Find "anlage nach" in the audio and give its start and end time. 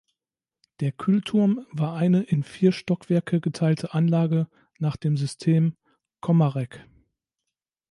3.93-4.95